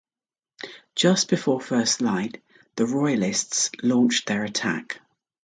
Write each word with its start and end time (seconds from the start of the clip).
Just 0.95 1.29
before 1.29 1.61
first 1.61 2.01
light, 2.01 2.41
the 2.75 2.87
Royalists 2.87 3.69
launched 3.83 4.25
their 4.25 4.43
attack. 4.43 4.99